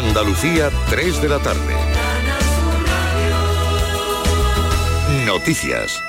Andalucía, 0.00 0.70
3 0.88 1.20
de 1.20 1.28
la 1.28 1.38
tarde. 1.40 1.74
Noticias. 5.26 6.02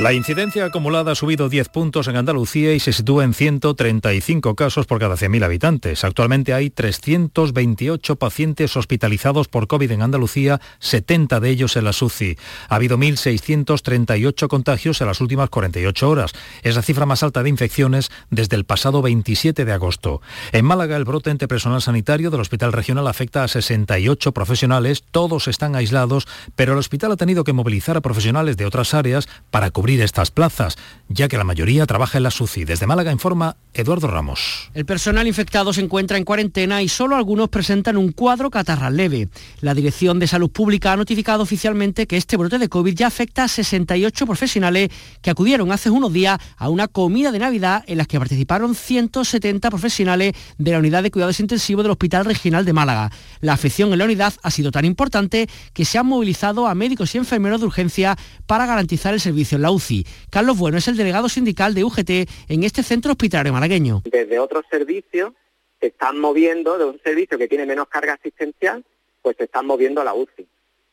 La 0.00 0.12
incidencia 0.12 0.64
acumulada 0.64 1.12
ha 1.12 1.14
subido 1.14 1.48
10 1.48 1.68
puntos 1.68 2.08
en 2.08 2.16
Andalucía 2.16 2.74
y 2.74 2.80
se 2.80 2.92
sitúa 2.92 3.22
en 3.22 3.32
135 3.32 4.56
casos 4.56 4.86
por 4.86 4.98
cada 4.98 5.14
100.000 5.14 5.44
habitantes. 5.44 6.02
Actualmente 6.02 6.52
hay 6.52 6.68
328 6.68 8.16
pacientes 8.16 8.76
hospitalizados 8.76 9.46
por 9.46 9.68
COVID 9.68 9.92
en 9.92 10.02
Andalucía, 10.02 10.60
70 10.80 11.38
de 11.38 11.48
ellos 11.48 11.76
en 11.76 11.84
la 11.84 11.92
SUCI. 11.92 12.36
Ha 12.68 12.74
habido 12.74 12.98
1.638 12.98 14.48
contagios 14.48 15.00
en 15.00 15.06
las 15.06 15.20
últimas 15.20 15.48
48 15.48 16.10
horas. 16.10 16.32
Es 16.64 16.74
la 16.74 16.82
cifra 16.82 17.06
más 17.06 17.22
alta 17.22 17.44
de 17.44 17.50
infecciones 17.50 18.10
desde 18.30 18.56
el 18.56 18.64
pasado 18.64 19.00
27 19.00 19.64
de 19.64 19.72
agosto. 19.72 20.20
En 20.50 20.64
Málaga, 20.64 20.96
el 20.96 21.04
brote 21.04 21.30
entre 21.30 21.46
personal 21.46 21.80
sanitario 21.80 22.32
del 22.32 22.40
Hospital 22.40 22.72
Regional 22.72 23.06
afecta 23.06 23.44
a 23.44 23.48
68 23.48 24.32
profesionales. 24.32 25.04
Todos 25.08 25.46
están 25.46 25.76
aislados, 25.76 26.26
pero 26.56 26.72
el 26.72 26.80
hospital 26.80 27.12
ha 27.12 27.16
tenido 27.16 27.44
que 27.44 27.52
movilizar 27.52 27.96
a 27.96 28.00
profesionales 28.00 28.56
de 28.56 28.66
otras 28.66 28.92
áreas 28.92 29.28
para 29.52 29.70
cubrir 29.70 29.83
estas 29.90 30.30
plazas, 30.30 30.76
ya 31.08 31.28
que 31.28 31.36
la 31.36 31.44
mayoría 31.44 31.84
trabaja 31.86 32.16
en 32.16 32.24
la 32.24 32.30
SUCI. 32.30 32.64
Desde 32.64 32.86
Málaga 32.86 33.12
informa 33.12 33.56
Eduardo 33.74 34.06
Ramos. 34.06 34.70
El 34.72 34.86
personal 34.86 35.26
infectado 35.26 35.72
se 35.72 35.82
encuentra 35.82 36.16
en 36.16 36.24
cuarentena 36.24 36.80
y 36.82 36.88
solo 36.88 37.16
algunos 37.16 37.50
presentan 37.50 37.98
un 37.98 38.12
cuadro 38.12 38.50
catarral 38.50 38.96
leve. 38.96 39.28
La 39.60 39.74
Dirección 39.74 40.18
de 40.18 40.26
Salud 40.26 40.50
Pública 40.50 40.92
ha 40.92 40.96
notificado 40.96 41.42
oficialmente 41.42 42.06
que 42.06 42.16
este 42.16 42.36
brote 42.36 42.58
de 42.58 42.68
COVID 42.68 42.94
ya 42.94 43.08
afecta 43.08 43.44
a 43.44 43.48
68 43.48 44.26
profesionales 44.26 44.90
que 45.20 45.30
acudieron 45.30 45.70
hace 45.70 45.90
unos 45.90 46.12
días 46.12 46.38
a 46.56 46.68
una 46.70 46.88
comida 46.88 47.30
de 47.30 47.40
Navidad 47.40 47.84
en 47.86 47.98
la 47.98 48.06
que 48.06 48.18
participaron 48.18 48.74
170 48.74 49.68
profesionales 49.68 50.34
de 50.56 50.70
la 50.70 50.78
unidad 50.78 51.02
de 51.02 51.10
cuidados 51.10 51.40
intensivos 51.40 51.84
del 51.84 51.92
Hospital 51.92 52.24
Regional 52.24 52.64
de 52.64 52.72
Málaga. 52.72 53.10
La 53.40 53.52
afección 53.52 53.92
en 53.92 53.98
la 53.98 54.06
unidad 54.06 54.32
ha 54.42 54.50
sido 54.50 54.70
tan 54.70 54.86
importante 54.86 55.46
que 55.74 55.84
se 55.84 55.98
han 55.98 56.06
movilizado 56.06 56.66
a 56.66 56.74
médicos 56.74 57.14
y 57.14 57.18
enfermeros 57.18 57.60
de 57.60 57.66
urgencia 57.66 58.16
para 58.46 58.66
garantizar 58.66 59.12
el 59.12 59.20
servicio 59.20 59.56
en 59.56 59.62
la 59.62 59.73
UCI. 59.74 60.06
Carlos 60.30 60.58
Bueno 60.58 60.78
es 60.78 60.88
el 60.88 60.96
delegado 60.96 61.28
sindical 61.28 61.74
de 61.74 61.84
UGT 61.84 62.10
en 62.48 62.64
este 62.64 62.82
centro 62.82 63.12
hospitalario 63.12 63.52
malagueño. 63.52 64.02
Desde 64.04 64.38
otros 64.38 64.64
servicios 64.70 65.32
se 65.80 65.88
están 65.88 66.18
moviendo, 66.18 66.78
de 66.78 66.84
un 66.86 67.00
servicio 67.02 67.36
que 67.36 67.48
tiene 67.48 67.66
menos 67.66 67.88
carga 67.88 68.14
asistencial, 68.14 68.84
pues 69.20 69.36
se 69.36 69.44
están 69.44 69.66
moviendo 69.66 70.00
a 70.00 70.04
la 70.04 70.14
UCI. 70.14 70.46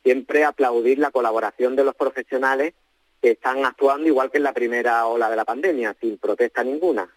Siempre 0.03 0.43
aplaudir 0.43 0.99
la 0.99 1.11
colaboración 1.11 1.75
de 1.75 1.83
los 1.83 1.95
profesionales 1.95 2.73
que 3.21 3.31
están 3.31 3.63
actuando 3.65 4.07
igual 4.07 4.31
que 4.31 4.37
en 4.37 4.43
la 4.43 4.53
primera 4.53 5.05
ola 5.05 5.29
de 5.29 5.35
la 5.35 5.45
pandemia, 5.45 5.95
sin 6.01 6.17
protesta 6.17 6.63
ninguna. 6.63 7.07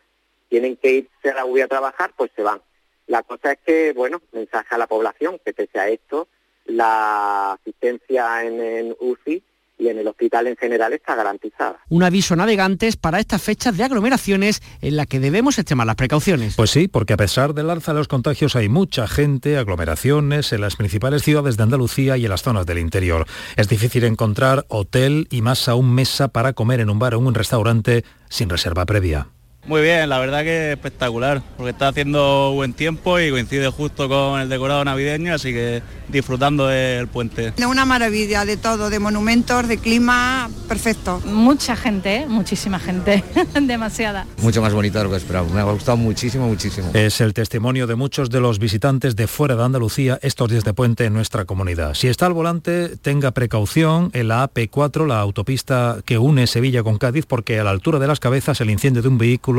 Tienen 0.48 0.76
que 0.76 0.92
irse 0.92 1.30
a 1.30 1.34
la 1.34 1.44
UCI 1.46 1.62
a 1.62 1.68
trabajar, 1.68 2.12
pues 2.16 2.30
se 2.36 2.42
van. 2.42 2.60
La 3.06 3.22
cosa 3.22 3.52
es 3.52 3.58
que, 3.64 3.92
bueno, 3.92 4.20
mensaje 4.32 4.74
a 4.74 4.78
la 4.78 4.86
población 4.86 5.40
que 5.44 5.52
pese 5.52 5.78
a 5.78 5.88
esto, 5.88 6.28
la 6.66 7.52
asistencia 7.52 8.44
en, 8.44 8.60
en 8.60 8.96
UCI 9.00 9.42
y 9.78 9.88
en 9.88 9.98
el 9.98 10.06
hospital 10.06 10.46
en 10.46 10.56
general 10.56 10.92
está 10.92 11.14
garantizada. 11.14 11.78
Un 11.88 12.02
aviso 12.02 12.34
a 12.34 12.36
navegantes 12.36 12.96
para 12.96 13.20
estas 13.20 13.42
fechas 13.42 13.76
de 13.76 13.84
aglomeraciones 13.84 14.62
en 14.80 14.96
la 14.96 15.06
que 15.06 15.20
debemos 15.20 15.58
extremar 15.58 15.86
las 15.86 15.96
precauciones. 15.96 16.56
Pues 16.56 16.70
sí, 16.70 16.88
porque 16.88 17.14
a 17.14 17.16
pesar 17.16 17.54
del 17.54 17.70
alza 17.70 17.92
de 17.92 17.98
los 17.98 18.08
contagios 18.08 18.56
hay 18.56 18.68
mucha 18.68 19.06
gente, 19.06 19.56
aglomeraciones 19.56 20.52
en 20.52 20.60
las 20.60 20.76
principales 20.76 21.22
ciudades 21.22 21.56
de 21.56 21.62
Andalucía 21.62 22.16
y 22.16 22.24
en 22.24 22.30
las 22.30 22.42
zonas 22.42 22.66
del 22.66 22.78
interior. 22.78 23.26
Es 23.56 23.68
difícil 23.68 24.04
encontrar 24.04 24.64
hotel 24.68 25.26
y 25.30 25.42
más 25.42 25.68
aún 25.68 25.94
mesa 25.94 26.28
para 26.28 26.52
comer 26.52 26.80
en 26.80 26.90
un 26.90 26.98
bar 26.98 27.14
o 27.14 27.18
un 27.18 27.34
restaurante 27.34 28.04
sin 28.28 28.48
reserva 28.48 28.86
previa. 28.86 29.28
Muy 29.66 29.80
bien, 29.80 30.10
la 30.10 30.18
verdad 30.18 30.42
que 30.42 30.72
espectacular, 30.72 31.42
porque 31.56 31.70
está 31.70 31.88
haciendo 31.88 32.52
buen 32.52 32.74
tiempo 32.74 33.18
y 33.18 33.30
coincide 33.30 33.68
justo 33.68 34.10
con 34.10 34.38
el 34.38 34.50
decorado 34.50 34.84
navideño, 34.84 35.32
así 35.32 35.52
que 35.54 35.82
disfrutando 36.08 36.66
del 36.66 37.08
puente. 37.08 37.52
De 37.52 37.64
una 37.64 37.86
maravilla 37.86 38.44
de 38.44 38.58
todo, 38.58 38.90
de 38.90 38.98
monumentos, 38.98 39.66
de 39.66 39.78
clima, 39.78 40.50
perfecto. 40.68 41.22
Mucha 41.24 41.76
gente, 41.76 42.16
¿eh? 42.16 42.26
muchísima 42.28 42.78
gente, 42.78 43.24
demasiada. 43.62 44.26
Mucho 44.42 44.60
más 44.60 44.74
bonita 44.74 44.98
de 44.98 45.04
lo 45.04 45.10
que 45.10 45.16
esperaba, 45.16 45.48
me 45.48 45.60
ha 45.60 45.64
gustado 45.64 45.96
muchísimo, 45.96 46.46
muchísimo. 46.46 46.90
Es 46.92 47.22
el 47.22 47.32
testimonio 47.32 47.86
de 47.86 47.94
muchos 47.94 48.28
de 48.28 48.40
los 48.40 48.58
visitantes 48.58 49.16
de 49.16 49.26
fuera 49.26 49.56
de 49.56 49.64
Andalucía 49.64 50.18
estos 50.20 50.50
días 50.50 50.64
de 50.64 50.74
puente 50.74 51.06
en 51.06 51.14
nuestra 51.14 51.46
comunidad. 51.46 51.94
Si 51.94 52.08
está 52.08 52.26
al 52.26 52.34
volante, 52.34 52.98
tenga 52.98 53.30
precaución 53.30 54.10
en 54.12 54.28
la 54.28 54.46
AP4, 54.52 55.06
la 55.06 55.20
autopista 55.20 55.98
que 56.04 56.18
une 56.18 56.46
Sevilla 56.46 56.82
con 56.82 56.98
Cádiz, 56.98 57.24
porque 57.24 57.58
a 57.58 57.64
la 57.64 57.70
altura 57.70 57.98
de 57.98 58.08
las 58.08 58.20
cabezas 58.20 58.60
el 58.60 58.68
incendio 58.68 59.00
de 59.00 59.08
un 59.08 59.16
vehículo 59.16 59.53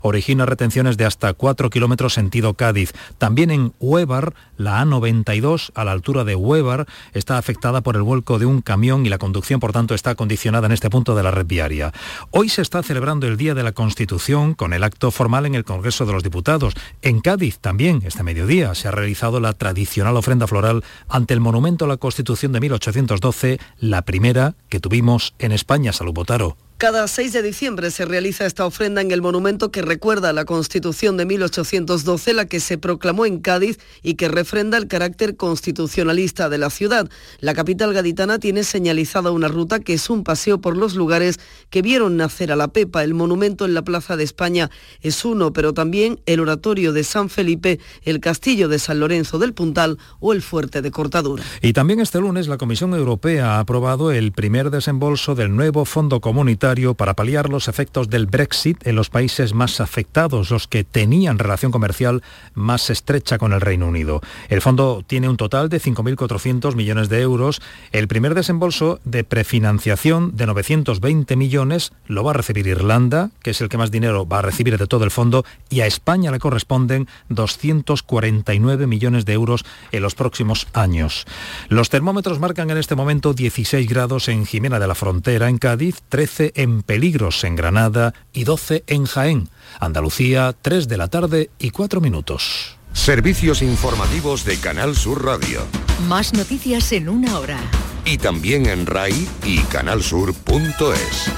origina 0.00 0.46
retenciones 0.46 0.96
de 0.96 1.04
hasta 1.04 1.32
4 1.32 1.70
kilómetros 1.70 2.14
sentido 2.14 2.54
Cádiz. 2.54 2.92
También 3.18 3.50
en 3.50 3.72
Huevar, 3.80 4.34
la 4.56 4.82
A92, 4.82 5.70
a 5.74 5.84
la 5.84 5.92
altura 5.92 6.24
de 6.24 6.34
Huevar, 6.34 6.86
está 7.12 7.38
afectada 7.38 7.80
por 7.80 7.96
el 7.96 8.02
vuelco 8.02 8.38
de 8.38 8.46
un 8.46 8.62
camión 8.62 9.06
y 9.06 9.08
la 9.08 9.18
conducción, 9.18 9.60
por 9.60 9.72
tanto, 9.72 9.94
está 9.94 10.14
condicionada 10.14 10.66
en 10.66 10.72
este 10.72 10.90
punto 10.90 11.14
de 11.14 11.22
la 11.22 11.30
red 11.30 11.46
viaria. 11.46 11.92
Hoy 12.30 12.48
se 12.48 12.62
está 12.62 12.82
celebrando 12.82 13.26
el 13.26 13.36
Día 13.36 13.54
de 13.54 13.62
la 13.62 13.72
Constitución 13.72 14.54
con 14.54 14.72
el 14.72 14.84
acto 14.84 15.10
formal 15.10 15.46
en 15.46 15.54
el 15.54 15.64
Congreso 15.64 16.06
de 16.06 16.12
los 16.12 16.22
Diputados. 16.22 16.74
En 17.02 17.20
Cádiz 17.20 17.58
también, 17.58 18.02
este 18.04 18.22
mediodía, 18.22 18.74
se 18.74 18.88
ha 18.88 18.92
realizado 18.92 19.40
la 19.40 19.52
tradicional 19.52 20.16
ofrenda 20.16 20.46
floral 20.46 20.84
ante 21.08 21.34
el 21.34 21.40
monumento 21.40 21.84
a 21.84 21.88
la 21.88 21.96
Constitución 21.96 22.52
de 22.52 22.60
1812, 22.60 23.58
la 23.78 24.02
primera 24.02 24.54
que 24.68 24.80
tuvimos 24.80 25.34
en 25.38 25.52
España. 25.52 25.92
Salud, 25.92 26.12
Botaro. 26.12 26.69
Cada 26.80 27.06
6 27.06 27.34
de 27.34 27.42
diciembre 27.42 27.90
se 27.90 28.06
realiza 28.06 28.46
esta 28.46 28.64
ofrenda 28.64 29.02
en 29.02 29.10
el 29.10 29.20
monumento 29.20 29.70
que 29.70 29.82
recuerda 29.82 30.32
la 30.32 30.46
Constitución 30.46 31.18
de 31.18 31.26
1812, 31.26 32.32
la 32.32 32.46
que 32.46 32.58
se 32.58 32.78
proclamó 32.78 33.26
en 33.26 33.40
Cádiz 33.40 33.78
y 34.02 34.14
que 34.14 34.28
refrenda 34.28 34.78
el 34.78 34.88
carácter 34.88 35.36
constitucionalista 35.36 36.48
de 36.48 36.56
la 36.56 36.70
ciudad. 36.70 37.10
La 37.40 37.52
capital 37.52 37.92
gaditana 37.92 38.38
tiene 38.38 38.64
señalizada 38.64 39.30
una 39.30 39.48
ruta 39.48 39.80
que 39.80 39.92
es 39.92 40.08
un 40.08 40.24
paseo 40.24 40.62
por 40.62 40.74
los 40.74 40.94
lugares 40.94 41.38
que 41.68 41.82
vieron 41.82 42.16
nacer 42.16 42.50
a 42.50 42.56
la 42.56 42.68
Pepa. 42.68 43.04
El 43.04 43.12
monumento 43.12 43.66
en 43.66 43.74
la 43.74 43.82
Plaza 43.82 44.16
de 44.16 44.24
España 44.24 44.70
es 45.02 45.26
uno, 45.26 45.52
pero 45.52 45.74
también 45.74 46.18
el 46.24 46.40
oratorio 46.40 46.94
de 46.94 47.04
San 47.04 47.28
Felipe, 47.28 47.78
el 48.04 48.20
castillo 48.20 48.68
de 48.68 48.78
San 48.78 49.00
Lorenzo 49.00 49.38
del 49.38 49.52
Puntal 49.52 49.98
o 50.18 50.32
el 50.32 50.40
fuerte 50.40 50.80
de 50.80 50.90
Cortadura. 50.90 51.42
Y 51.60 51.74
también 51.74 52.00
este 52.00 52.20
lunes 52.20 52.48
la 52.48 52.56
Comisión 52.56 52.94
Europea 52.94 53.56
ha 53.56 53.60
aprobado 53.60 54.12
el 54.12 54.32
primer 54.32 54.70
desembolso 54.70 55.34
del 55.34 55.54
nuevo 55.54 55.84
Fondo 55.84 56.22
Comunitario 56.22 56.69
para 56.96 57.14
paliar 57.14 57.48
los 57.48 57.66
efectos 57.66 58.10
del 58.10 58.26
Brexit 58.26 58.86
en 58.86 58.94
los 58.94 59.10
países 59.10 59.54
más 59.54 59.80
afectados, 59.80 60.50
los 60.50 60.68
que 60.68 60.84
tenían 60.84 61.40
relación 61.40 61.72
comercial 61.72 62.22
más 62.54 62.90
estrecha 62.90 63.38
con 63.38 63.52
el 63.52 63.60
Reino 63.60 63.88
Unido. 63.88 64.20
El 64.48 64.60
fondo 64.60 65.02
tiene 65.04 65.28
un 65.28 65.36
total 65.36 65.68
de 65.68 65.80
5.400 65.80 66.76
millones 66.76 67.08
de 67.08 67.22
euros. 67.22 67.60
El 67.90 68.06
primer 68.06 68.34
desembolso 68.34 69.00
de 69.02 69.24
prefinanciación 69.24 70.36
de 70.36 70.46
920 70.46 71.34
millones 71.34 71.92
lo 72.06 72.22
va 72.22 72.30
a 72.30 72.34
recibir 72.34 72.68
Irlanda, 72.68 73.30
que 73.42 73.50
es 73.50 73.60
el 73.60 73.68
que 73.68 73.76
más 73.76 73.90
dinero 73.90 74.28
va 74.28 74.38
a 74.38 74.42
recibir 74.42 74.78
de 74.78 74.86
todo 74.86 75.02
el 75.02 75.10
fondo, 75.10 75.44
y 75.70 75.80
a 75.80 75.86
España 75.86 76.30
le 76.30 76.38
corresponden 76.38 77.08
249 77.30 78.86
millones 78.86 79.24
de 79.24 79.32
euros 79.32 79.64
en 79.90 80.02
los 80.02 80.14
próximos 80.14 80.68
años. 80.72 81.26
Los 81.68 81.90
termómetros 81.90 82.38
marcan 82.38 82.70
en 82.70 82.78
este 82.78 82.94
momento 82.94 83.34
16 83.34 83.88
grados 83.88 84.28
en 84.28 84.46
Jimena 84.46 84.78
de 84.78 84.86
la 84.86 84.94
Frontera, 84.94 85.48
en 85.48 85.58
Cádiz, 85.58 86.02
13 86.08 86.52
en 86.54 86.59
Peligros 86.82 87.44
en 87.44 87.56
Granada 87.56 88.14
y 88.32 88.44
12 88.44 88.84
en 88.86 89.06
Jaén. 89.06 89.48
Andalucía, 89.78 90.54
3 90.60 90.88
de 90.88 90.96
la 90.96 91.08
tarde 91.08 91.50
y 91.58 91.70
4 91.70 92.00
minutos. 92.00 92.76
Servicios 92.92 93.62
informativos 93.62 94.44
de 94.44 94.58
Canal 94.58 94.96
Sur 94.96 95.24
Radio. 95.24 95.62
Más 96.08 96.32
noticias 96.32 96.92
en 96.92 97.08
una 97.08 97.38
hora. 97.38 97.58
Y 98.04 98.18
también 98.18 98.66
en 98.66 98.86
RAI 98.86 99.28
y 99.44 99.58
canalsur.es. 99.64 101.32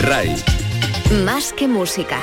RAI. 0.00 0.36
Más 1.24 1.52
que 1.52 1.68
música. 1.68 2.20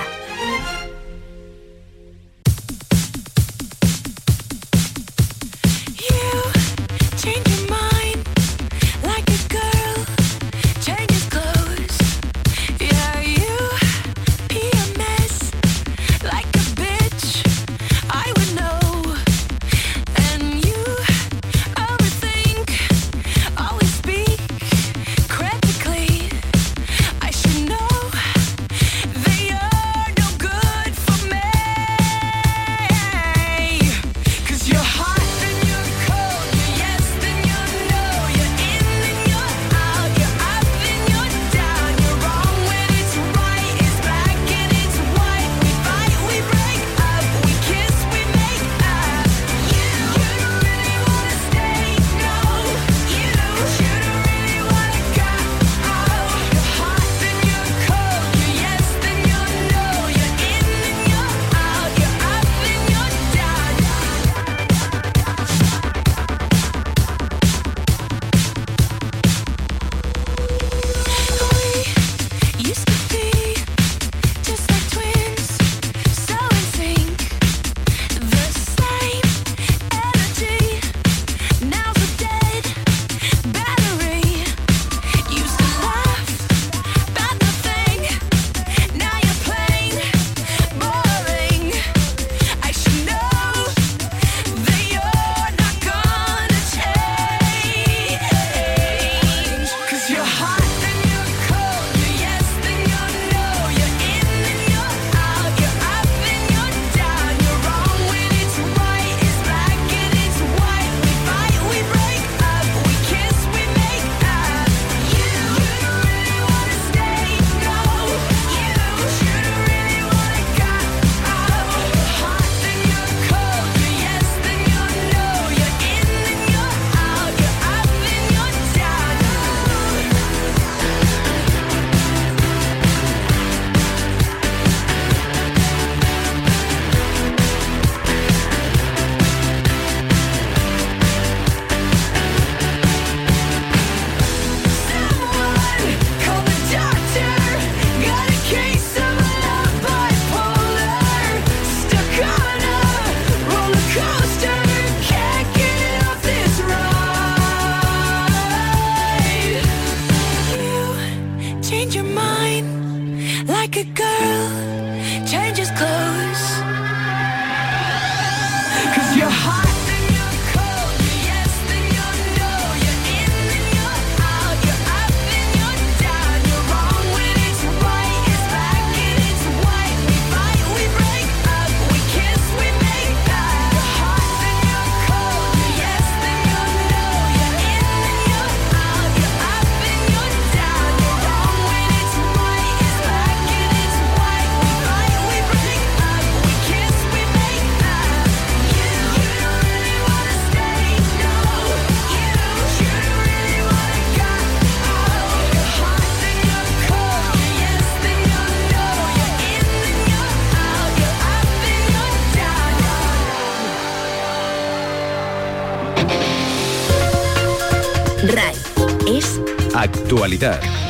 actualidad. 220.15 220.84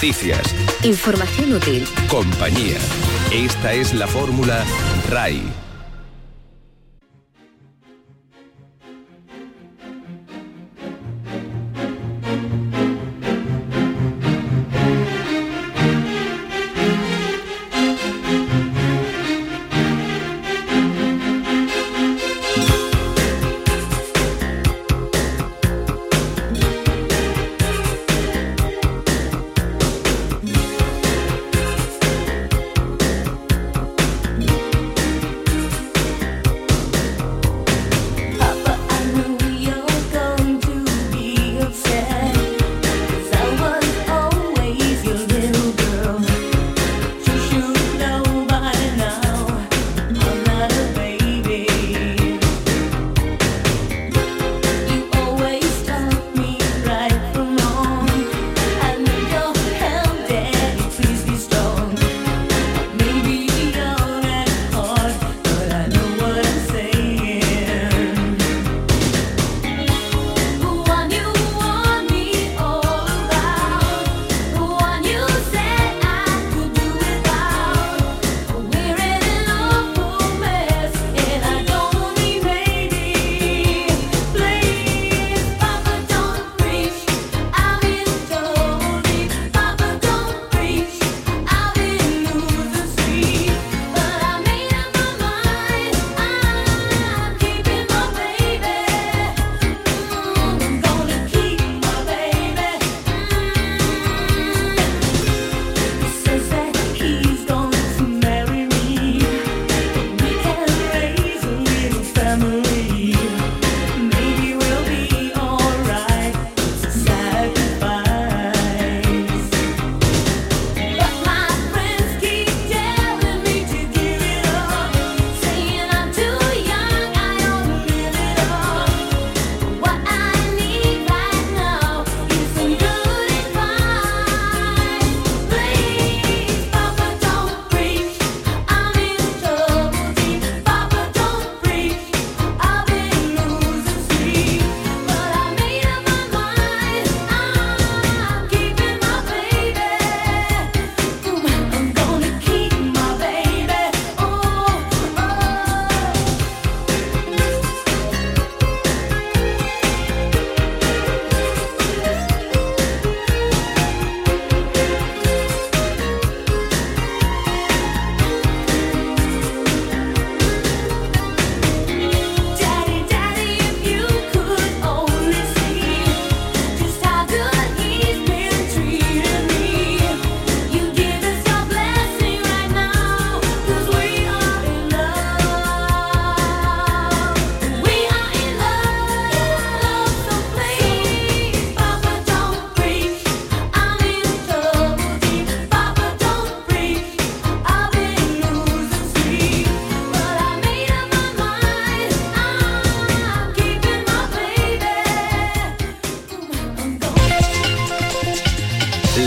Noticias. 0.00 0.54
Información 0.82 1.52
útil. 1.52 1.86
Compañía. 2.08 2.78
Esta 3.30 3.74
es 3.74 3.92
la 3.92 4.06
fórmula 4.06 4.64
RAI. 5.10 5.42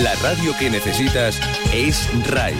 La 0.01 0.15
radio 0.15 0.57
que 0.57 0.71
necesitas 0.71 1.39
es 1.71 2.09
RAI. 2.27 2.55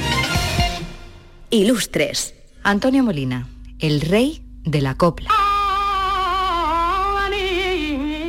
Ilustres. 1.50 2.36
Antonio 2.62 3.04
Molina, 3.04 3.48
el 3.80 4.02
rey 4.02 4.44
de 4.64 4.82
la 4.82 4.94
copla. 4.94 5.30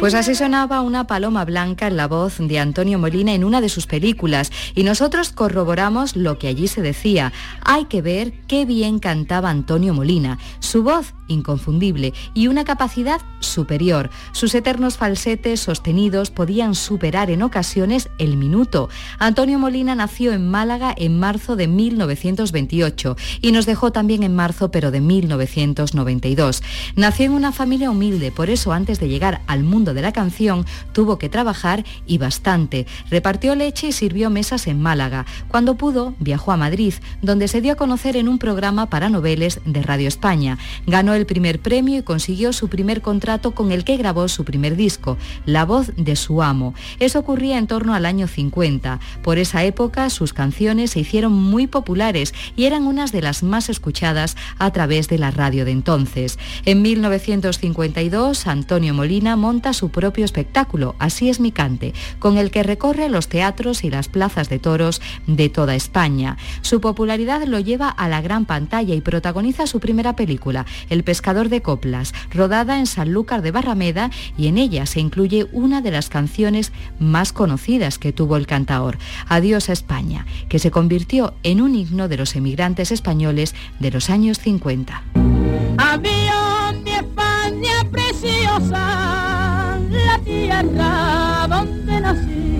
Pues 0.01 0.15
así 0.15 0.35
sonaba 0.35 0.81
una 0.81 1.07
paloma 1.07 1.45
blanca 1.45 1.87
en 1.87 1.97
la 1.97 2.09
voz 2.09 2.37
de 2.39 2.59
Antonio 2.59 2.99
Molina 2.99 3.33
en 3.33 3.45
una 3.45 3.61
de 3.61 3.69
sus 3.69 3.87
películas 3.87 4.51
y 4.75 4.83
nosotros 4.85 5.33
corroboramos 5.33 6.17
lo 6.17 6.39
que 6.39 6.49
allí 6.49 6.69
se 6.69 6.83
decía. 6.83 7.33
Hay 7.65 7.87
que 7.87 8.03
ver 8.03 8.33
qué 8.47 8.65
bien 8.65 8.99
cantaba 8.99 9.51
Antonio 9.51 9.95
Molina. 9.95 10.39
Su 10.61 10.83
voz 10.83 11.15
inconfundible 11.29 12.13
y 12.35 12.49
una 12.49 12.65
capacidad 12.65 13.21
superior. 13.41 14.11
Sus 14.33 14.55
eternos 14.55 14.97
falsetes 14.97 15.61
sostenidos 15.61 16.31
podían 16.31 16.75
superar 16.75 17.31
en 17.31 17.43
ocasiones 17.43 18.09
el 18.19 18.37
minuto. 18.37 18.89
Antonio 19.19 19.59
Molina 19.59 19.95
nació 19.95 20.33
en 20.33 20.51
Málaga 20.51 20.95
en 20.97 21.19
marzo 21.19 21.57
de 21.57 21.69
1928 21.69 23.17
y 23.41 23.53
nos 23.53 23.67
dejó 23.67 23.93
también 23.93 24.23
en 24.23 24.35
marzo 24.35 24.71
pero 24.71 24.91
de 24.91 25.01
1992. 25.01 26.63
Nació 26.97 27.27
en 27.27 27.33
una 27.33 27.53
familia 27.53 27.91
humilde, 27.91 28.33
por 28.33 28.51
eso 28.51 28.73
antes 28.73 29.01
de 29.01 29.09
llegar 29.09 29.43
al 29.47 29.65
mundo 29.65 29.95
de 29.95 30.03
la 30.03 30.13
canción 30.13 30.67
tuvo 30.93 31.19
que 31.19 31.29
trabajar 31.29 31.85
y 32.07 32.19
bastante. 32.19 32.87
Repartió 33.11 33.55
leche 33.55 33.89
y 33.89 33.93
sirvió 33.93 34.31
mesas 34.31 34.67
en 34.67 34.81
Málaga. 34.81 35.27
Cuando 35.49 35.77
pudo, 35.77 36.15
viajó 36.19 36.53
a 36.53 36.57
Madrid, 36.57 36.95
donde 37.23 37.49
se 37.49 37.61
dio 37.61 37.73
a 37.73 37.77
conocer 37.77 38.17
en 38.17 38.29
un 38.29 38.39
programa 38.39 38.87
para 38.91 39.09
noveles 39.09 39.61
de 39.65 39.83
Radio 39.83 40.09
España. 40.09 40.59
Ganó 40.87 41.14
el 41.15 41.27
primer 41.27 41.61
premio 41.61 41.99
y 41.99 42.03
consiguió 42.03 42.53
su 42.53 42.69
primer 42.69 43.01
contrato 43.01 43.53
con 43.53 43.73
el 43.73 43.85
que 43.85 43.97
grabó 43.97 44.29
su 44.29 44.45
primer 44.45 44.77
disco, 44.77 45.17
La 45.47 45.65
voz 45.65 45.93
de 45.97 46.17
su 46.17 46.43
amo. 46.43 46.75
Eso 46.99 47.19
ocurría 47.19 47.59
en 47.59 47.67
torno 47.67 47.95
al 47.95 48.07
año 48.07 48.27
50. 48.27 49.01
Por 49.23 49.39
esa 49.39 49.65
época 49.65 50.11
sus 50.11 50.33
canciones 50.33 50.93
se 50.93 51.01
hicieron 51.01 51.33
muy 51.33 51.67
populares 51.67 52.35
y 52.57 52.65
eran 52.65 52.87
unas 52.87 53.13
de 53.13 53.23
las 53.23 53.43
más 53.43 53.69
escuchadas 53.69 54.37
a 54.59 54.71
través 54.73 55.09
de 55.09 55.19
la 55.19 55.31
radio 55.31 55.65
de 55.65 55.71
entonces. 55.71 56.39
En 56.65 56.83
1952, 56.83 58.47
Antonio 58.47 58.95
Molina 58.95 59.37
monta 59.37 59.73
su 59.73 59.91
propio 59.91 60.25
espectáculo, 60.25 60.95
Así 60.99 61.29
es 61.29 61.41
mi 61.41 61.53
cante, 61.53 61.95
con 62.19 62.39
el 62.39 62.51
que 62.51 62.63
recorre 62.63 63.09
los 63.09 63.29
teatros 63.29 63.85
y 63.85 63.91
las 63.91 64.09
plazas 64.09 64.49
de 64.49 64.59
toros 64.59 65.01
de 65.27 65.49
toda 65.49 65.75
España. 65.75 66.37
Su 66.63 66.81
popularidad 66.81 67.45
lo 67.47 67.61
lleva 67.61 67.89
a 67.89 68.09
la 68.09 68.21
gran 68.21 68.45
pantalla 68.45 68.95
y 68.95 69.01
protagoniza 69.01 69.67
su 69.67 69.81
primera 69.81 70.17
película, 70.17 70.67
El 70.91 71.04
pescador 71.05 71.49
de 71.49 71.63
coplas, 71.63 72.13
rodada 72.33 72.79
en 72.79 72.87
Sanlúcar 72.87 73.43
de 73.43 73.51
Barrameda 73.51 74.11
y 74.37 74.49
en 74.49 74.59
ella 74.59 74.87
se 74.87 75.01
incluye 75.01 75.47
una 75.53 75.81
de 75.81 75.91
las 75.91 76.09
canciones 76.09 76.73
más 76.99 77.33
conocidas 77.33 77.99
que 77.99 78.13
tuvo 78.13 78.37
el 78.37 78.47
cantaor, 78.47 78.99
Adiós 79.29 79.69
a 79.69 79.73
España, 79.73 80.27
que 80.49 80.59
se 80.59 80.71
convirtió 80.71 81.35
en 81.43 81.61
un 81.61 81.75
himno 81.75 82.09
de 82.09 82.17
los 82.17 82.37
emigrantes 82.37 82.91
españoles 82.91 83.55
de 83.79 83.91
los 83.91 84.11
años 84.11 84.39
50. 84.39 85.03
Adiós 85.79 86.75
mi 86.85 86.91
España 86.91 87.85
preciosa, 87.91 89.79
la 89.91 90.19
tierra 90.25 91.47
donde 91.49 92.01
nací, 92.01 92.59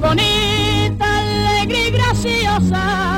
bonita, 0.00 1.18
alegre 1.18 1.88
y 1.88 1.90
graciosa, 1.90 3.11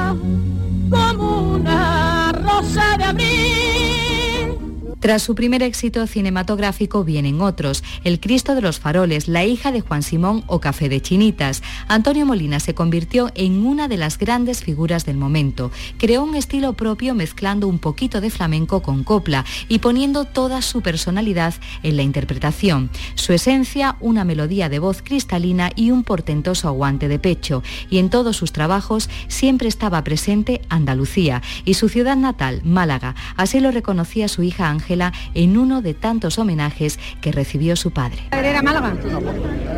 Tras 5.04 5.20
su 5.20 5.34
primer 5.34 5.62
éxito 5.62 6.06
cinematográfico 6.06 7.04
vienen 7.04 7.42
otros, 7.42 7.84
El 8.04 8.20
Cristo 8.20 8.54
de 8.54 8.62
los 8.62 8.78
Faroles, 8.78 9.28
La 9.28 9.44
hija 9.44 9.70
de 9.70 9.82
Juan 9.82 10.02
Simón 10.02 10.44
o 10.46 10.60
Café 10.60 10.88
de 10.88 11.02
Chinitas. 11.02 11.62
Antonio 11.88 12.24
Molina 12.24 12.58
se 12.58 12.72
convirtió 12.72 13.30
en 13.34 13.66
una 13.66 13.86
de 13.86 13.98
las 13.98 14.16
grandes 14.16 14.62
figuras 14.62 15.04
del 15.04 15.18
momento. 15.18 15.70
Creó 15.98 16.22
un 16.22 16.34
estilo 16.34 16.72
propio 16.72 17.14
mezclando 17.14 17.68
un 17.68 17.80
poquito 17.80 18.22
de 18.22 18.30
flamenco 18.30 18.80
con 18.80 19.04
copla 19.04 19.44
y 19.68 19.80
poniendo 19.80 20.24
toda 20.24 20.62
su 20.62 20.80
personalidad 20.80 21.52
en 21.82 21.98
la 21.98 22.02
interpretación. 22.02 22.88
Su 23.14 23.34
esencia, 23.34 23.96
una 24.00 24.24
melodía 24.24 24.70
de 24.70 24.78
voz 24.78 25.02
cristalina 25.02 25.70
y 25.76 25.90
un 25.90 26.02
portentoso 26.02 26.66
aguante 26.66 27.08
de 27.08 27.18
pecho. 27.18 27.62
Y 27.90 27.98
en 27.98 28.08
todos 28.08 28.38
sus 28.38 28.52
trabajos 28.52 29.10
siempre 29.28 29.68
estaba 29.68 30.02
presente 30.02 30.62
Andalucía 30.70 31.42
y 31.66 31.74
su 31.74 31.90
ciudad 31.90 32.16
natal, 32.16 32.62
Málaga. 32.64 33.14
Así 33.36 33.60
lo 33.60 33.70
reconocía 33.70 34.28
su 34.28 34.42
hija 34.42 34.70
Ángela 34.70 34.93
en 35.34 35.56
uno 35.56 35.82
de 35.82 35.94
tantos 35.94 36.38
homenajes 36.38 36.98
que 37.20 37.32
recibió 37.32 37.76
su 37.76 37.90
padre. 37.90 38.18
Era 38.32 38.62
Málaga, 38.62 38.94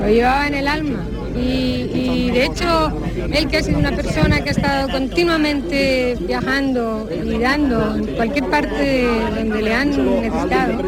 lo 0.01 0.09
llevaba 0.09 0.47
en 0.47 0.55
el 0.55 0.69
alma 0.69 1.01
y, 1.37 2.31
de 2.31 2.45
hecho 2.45 2.93
él 3.33 3.49
que 3.49 3.59
ha 3.59 3.63
sido 3.63 3.79
una 3.79 3.93
persona 3.93 4.41
que 4.41 4.51
ha 4.51 4.53
estado 4.53 4.89
continuamente 4.89 6.17
viajando 6.21 7.09
y 7.11 7.39
dando 7.39 7.97
en 7.97 8.07
cualquier 8.07 8.49
parte 8.49 9.07
donde 9.35 9.63
le 9.63 9.75
han 9.75 9.91
necesitado, 9.91 10.83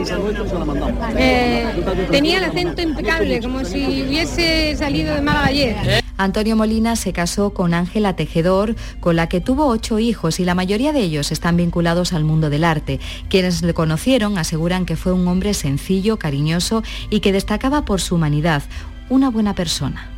eh, 1.16 1.66
tenía 2.10 2.38
el 2.38 2.44
acento 2.44 2.82
impecable 2.82 3.40
como 3.40 3.64
si 3.64 4.02
hubiese 4.02 4.76
salido 4.76 5.14
de 5.14 5.20
Málaga 5.20 5.46
ayer. 5.46 6.07
Antonio 6.18 6.56
Molina 6.56 6.96
se 6.96 7.12
casó 7.12 7.54
con 7.54 7.74
Ángela 7.74 8.16
Tejedor, 8.16 8.74
con 8.98 9.14
la 9.14 9.28
que 9.28 9.40
tuvo 9.40 9.66
ocho 9.66 10.00
hijos 10.00 10.40
y 10.40 10.44
la 10.44 10.56
mayoría 10.56 10.92
de 10.92 11.00
ellos 11.00 11.30
están 11.30 11.56
vinculados 11.56 12.12
al 12.12 12.24
mundo 12.24 12.50
del 12.50 12.64
arte. 12.64 12.98
Quienes 13.28 13.62
le 13.62 13.72
conocieron 13.72 14.36
aseguran 14.36 14.84
que 14.84 14.96
fue 14.96 15.12
un 15.12 15.28
hombre 15.28 15.54
sencillo, 15.54 16.18
cariñoso 16.18 16.82
y 17.08 17.20
que 17.20 17.30
destacaba 17.30 17.84
por 17.84 18.00
su 18.00 18.16
humanidad, 18.16 18.64
una 19.08 19.30
buena 19.30 19.54
persona. 19.54 20.10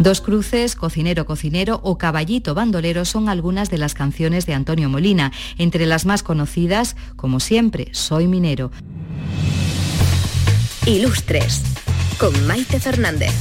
Dos 0.00 0.20
cruces, 0.20 0.74
cocinero, 0.74 1.26
cocinero 1.26 1.78
o 1.84 1.96
caballito 1.96 2.54
bandolero 2.54 3.04
son 3.04 3.28
algunas 3.28 3.70
de 3.70 3.78
las 3.78 3.94
canciones 3.94 4.46
de 4.46 4.54
Antonio 4.54 4.88
Molina, 4.88 5.30
entre 5.58 5.86
las 5.86 6.06
más 6.06 6.24
conocidas, 6.24 6.96
como 7.14 7.38
siempre, 7.38 7.88
Soy 7.92 8.26
minero. 8.26 8.72
Ilustres 10.86 11.62
con 12.18 12.46
Maite 12.46 12.78
Fernández. 12.80 13.32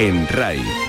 En 0.00 0.26
RAI. 0.26 0.79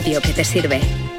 Radio 0.00 0.20
que 0.22 0.32
te 0.32 0.44
sirve. 0.44 1.09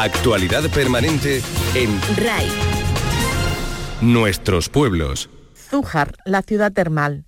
Actualidad 0.00 0.62
permanente 0.70 1.42
en 1.74 1.90
RAI. 2.16 2.46
nuestros 4.00 4.68
pueblos. 4.68 5.28
Zújar, 5.56 6.14
la 6.24 6.42
ciudad 6.42 6.72
termal. 6.72 7.24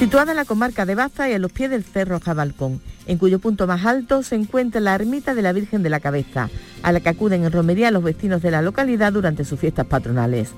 Situada 0.00 0.32
en 0.32 0.38
la 0.38 0.44
comarca 0.44 0.86
de 0.86 0.96
Baza 0.96 1.30
y 1.30 1.34
a 1.34 1.38
los 1.38 1.52
pies 1.52 1.70
del 1.70 1.84
Cerro 1.84 2.18
Jabalcón, 2.18 2.82
en 3.06 3.16
cuyo 3.16 3.38
punto 3.38 3.68
más 3.68 3.86
alto 3.86 4.24
se 4.24 4.34
encuentra 4.34 4.80
la 4.80 4.96
ermita 4.96 5.36
de 5.36 5.42
la 5.42 5.52
Virgen 5.52 5.84
de 5.84 5.90
la 5.90 6.00
Cabeza, 6.00 6.50
a 6.82 6.90
la 6.90 6.98
que 6.98 7.10
acuden 7.10 7.44
en 7.44 7.52
romería 7.52 7.92
los 7.92 8.02
vecinos 8.02 8.42
de 8.42 8.50
la 8.50 8.60
localidad 8.60 9.12
durante 9.12 9.44
sus 9.44 9.60
fiestas 9.60 9.86
patronales. 9.86 10.50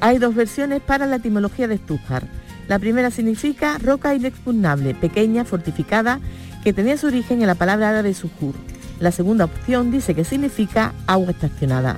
Hay 0.00 0.18
dos 0.18 0.34
versiones 0.34 0.82
para 0.82 1.06
la 1.06 1.16
etimología 1.16 1.68
de 1.68 1.78
Zújar. 1.78 2.26
La 2.66 2.80
primera 2.80 3.12
significa 3.12 3.78
roca 3.78 4.12
inexpugnable, 4.12 4.96
pequeña, 4.96 5.44
fortificada, 5.44 6.18
que 6.62 6.72
tenía 6.72 6.96
su 6.96 7.08
origen 7.08 7.40
en 7.40 7.46
la 7.46 7.54
palabra 7.54 7.90
árabe 7.90 8.14
sujur. 8.14 8.54
La 9.00 9.12
segunda 9.12 9.46
opción 9.46 9.90
dice 9.90 10.14
que 10.14 10.24
significa 10.24 10.94
agua 11.06 11.32
estacionada. 11.32 11.96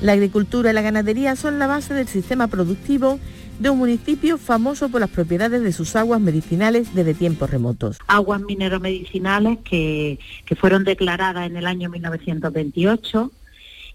La 0.00 0.12
agricultura 0.12 0.70
y 0.70 0.74
la 0.74 0.82
ganadería 0.82 1.34
son 1.34 1.58
la 1.58 1.66
base 1.66 1.94
del 1.94 2.06
sistema 2.06 2.46
productivo 2.46 3.18
de 3.58 3.70
un 3.70 3.78
municipio 3.78 4.38
famoso 4.38 4.88
por 4.88 5.00
las 5.00 5.10
propiedades 5.10 5.62
de 5.62 5.72
sus 5.72 5.96
aguas 5.96 6.20
medicinales 6.20 6.94
desde 6.94 7.14
tiempos 7.14 7.50
remotos. 7.50 7.98
aguas 8.06 8.40
mineromedicinales 8.42 9.58
que, 9.64 10.20
que 10.44 10.54
fueron 10.54 10.84
declaradas 10.84 11.46
en 11.46 11.56
el 11.56 11.66
año 11.66 11.90
1928 11.90 13.32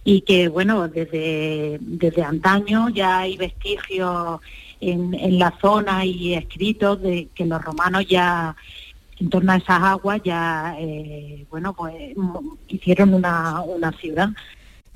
y 0.03 0.21
que, 0.21 0.49
bueno, 0.49 0.89
desde, 0.89 1.77
desde 1.79 2.23
antaño 2.23 2.89
ya 2.89 3.19
hay 3.19 3.37
vestigios 3.37 4.41
en, 4.81 5.13
en 5.13 5.39
la 5.39 5.57
zona 5.61 6.03
y 6.03 6.33
escritos 6.33 7.01
de 7.01 7.29
que 7.33 7.45
los 7.45 7.63
romanos 7.63 8.05
ya 8.05 8.57
en 9.19 9.29
torno 9.29 9.51
a 9.51 9.57
esas 9.57 9.81
aguas 9.81 10.21
ya, 10.23 10.75
eh, 10.79 11.45
bueno, 11.49 11.73
pues 11.73 11.93
m- 12.15 12.33
hicieron 12.67 13.13
una, 13.13 13.61
una 13.61 13.91
ciudad. 13.93 14.29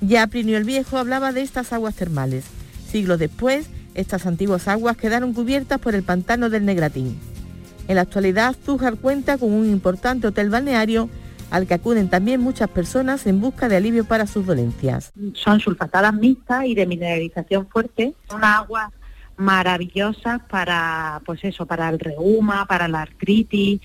Ya 0.00 0.26
Plinio 0.26 0.56
el 0.58 0.64
Viejo 0.64 0.98
hablaba 0.98 1.32
de 1.32 1.42
estas 1.42 1.72
aguas 1.72 1.94
termales. 1.94 2.44
Siglos 2.90 3.18
después, 3.18 3.68
estas 3.94 4.26
antiguas 4.26 4.68
aguas 4.68 4.96
quedaron 4.96 5.32
cubiertas 5.32 5.78
por 5.80 5.94
el 5.94 6.02
pantano 6.02 6.50
del 6.50 6.64
Negratín. 6.64 7.18
En 7.88 7.96
la 7.96 8.02
actualidad, 8.02 8.54
Zújar 8.64 8.96
cuenta 8.96 9.38
con 9.38 9.52
un 9.52 9.68
importante 9.68 10.26
hotel 10.26 10.50
balneario 10.50 11.08
al 11.50 11.66
que 11.66 11.74
acuden 11.74 12.10
también 12.10 12.40
muchas 12.42 12.68
personas 12.68 13.26
en 13.26 13.40
busca 13.40 13.68
de 13.68 13.76
alivio 13.76 14.04
para 14.04 14.26
sus 14.26 14.44
dolencias. 14.44 15.10
Son 15.32 15.58
sulfatadas 15.58 16.12
mixtas 16.12 16.66
y 16.66 16.74
de 16.74 16.86
mineralización 16.86 17.66
fuerte, 17.68 18.12
son 18.28 18.44
aguas 18.44 18.90
maravillosas 19.38 20.40
para, 20.50 21.22
pues 21.24 21.40
eso, 21.44 21.64
para 21.64 21.88
el 21.88 21.98
reuma, 21.98 22.66
para 22.66 22.86
la 22.88 23.02
artritis, 23.02 23.80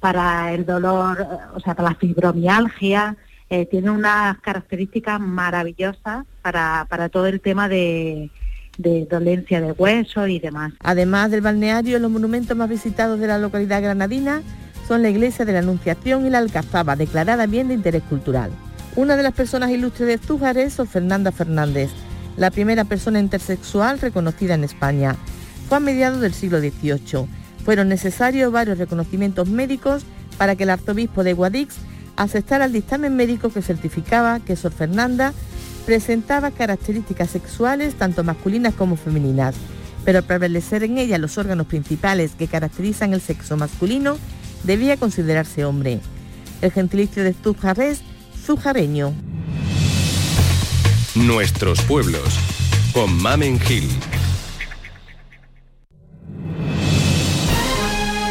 para 0.00 0.52
el 0.52 0.66
dolor, 0.66 1.20
eh, 1.20 1.36
o 1.54 1.60
sea, 1.60 1.74
para 1.74 1.90
la 1.90 1.94
fibromialgia, 1.94 3.16
eh, 3.50 3.66
tiene 3.66 3.90
unas 3.90 4.38
características 4.38 5.20
maravillosas 5.20 6.24
para, 6.42 6.86
para 6.88 7.08
todo 7.08 7.26
el 7.26 7.40
tema 7.40 7.68
de, 7.68 8.30
dolencia 8.78 9.60
de 9.60 9.72
huesos 9.72 10.28
y 10.28 10.38
demás. 10.38 10.72
Además 10.80 11.30
del 11.30 11.42
balneario, 11.42 11.98
los 11.98 12.10
monumentos 12.10 12.56
más 12.56 12.68
visitados 12.68 13.20
de 13.20 13.26
la 13.26 13.38
localidad 13.38 13.82
granadina 13.82 14.42
son 14.88 15.02
la 15.02 15.10
iglesia 15.10 15.44
de 15.44 15.52
la 15.52 15.58
Anunciación 15.58 16.26
y 16.26 16.30
la 16.30 16.38
Alcazaba, 16.38 16.96
declarada 16.96 17.46
bien 17.46 17.68
de 17.68 17.74
interés 17.74 18.02
cultural. 18.04 18.50
Una 18.96 19.16
de 19.16 19.22
las 19.22 19.34
personas 19.34 19.70
ilustres 19.70 20.08
de 20.08 20.18
Zújar 20.18 20.56
es 20.56 20.76
Fernanda 20.88 21.30
Fernández, 21.30 21.90
la 22.36 22.50
primera 22.50 22.84
persona 22.84 23.20
intersexual 23.20 23.98
reconocida 23.98 24.54
en 24.54 24.64
España. 24.64 25.14
Fue 25.68 25.76
a 25.76 25.80
mediados 25.80 26.20
del 26.20 26.32
siglo 26.32 26.58
XVIII. 26.58 27.28
Fueron 27.64 27.88
necesarios 27.88 28.52
varios 28.52 28.78
reconocimientos 28.78 29.48
médicos 29.48 30.04
para 30.38 30.56
que 30.56 30.64
el 30.64 30.70
arzobispo 30.70 31.24
de 31.24 31.34
Guadix 31.34 31.76
aceptara 32.16 32.66
el 32.66 32.72
dictamen 32.72 33.16
médico 33.16 33.50
que 33.50 33.62
certificaba 33.62 34.40
que 34.40 34.56
Sor 34.56 34.72
Fernanda 34.72 35.32
presentaba 35.86 36.50
características 36.50 37.30
sexuales 37.30 37.94
tanto 37.94 38.22
masculinas 38.24 38.74
como 38.74 38.96
femeninas, 38.96 39.54
pero 40.04 40.18
al 40.18 40.24
prevalecer 40.24 40.84
en 40.84 40.98
ella 40.98 41.18
los 41.18 41.38
órganos 41.38 41.66
principales 41.66 42.32
que 42.38 42.48
caracterizan 42.48 43.12
el 43.12 43.20
sexo 43.20 43.56
masculino, 43.56 44.16
debía 44.64 44.96
considerarse 44.96 45.64
hombre. 45.64 46.00
El 46.60 46.72
gentilicio 46.72 47.24
de 47.24 47.34
Zújar 47.34 47.80
es 47.80 48.02
zujareño. 48.44 49.14
Nuestros 51.14 51.80
pueblos. 51.82 52.38
Con 52.92 53.20
Mamen 53.20 53.58
Gil. 53.60 53.88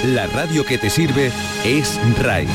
La 0.09 0.25
radio 0.25 0.65
que 0.65 0.79
te 0.79 0.89
sirve 0.89 1.31
es 1.63 1.99
RAI. 2.17 2.47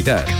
Actualidad. 0.00 0.39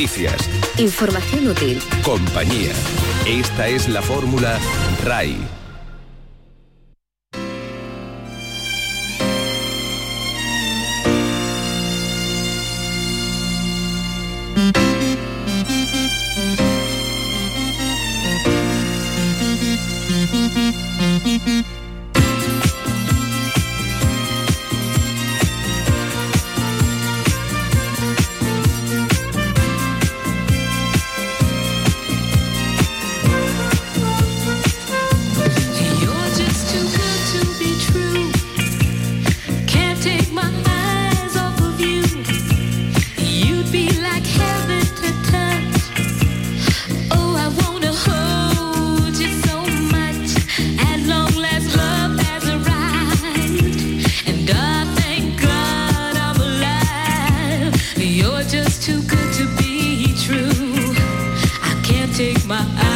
Noticias. 0.00 0.48
Información 0.78 1.48
útil. 1.48 1.78
Compañía. 2.02 2.72
Esta 3.26 3.68
es 3.68 3.86
la 3.86 4.00
fórmula 4.00 4.58
RAI. 5.04 5.59
take 62.20 62.44
my 62.46 62.60
eyes 62.76 62.89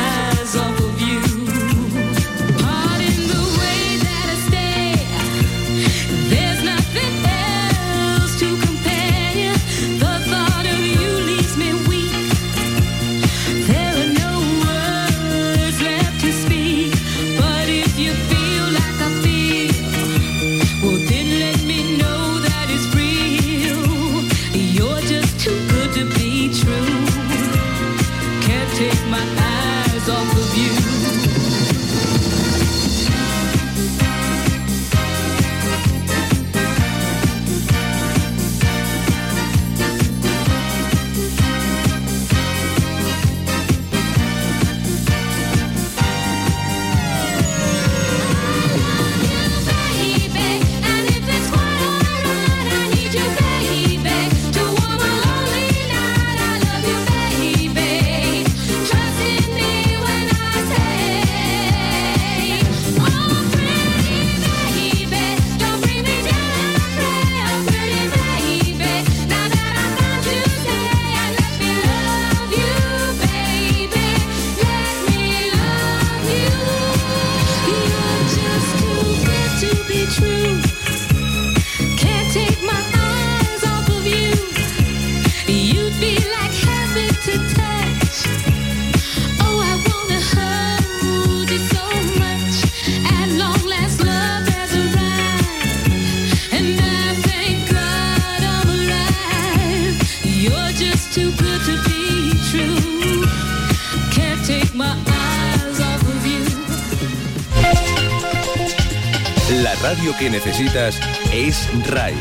que 110.25 110.31
necesitas 110.31 110.99
es 111.35 111.69
RAI. 111.87 112.15